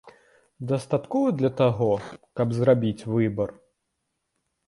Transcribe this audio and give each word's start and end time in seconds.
Дастаткова 0.69 1.27
для 1.41 1.51
таго, 1.59 1.89
каб 2.41 2.47
зрабіць 2.59 3.07
выбар? 3.17 3.49